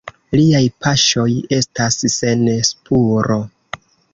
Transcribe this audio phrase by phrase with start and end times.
[0.35, 1.27] Liaj paŝoj
[1.59, 3.39] estas sen spuro.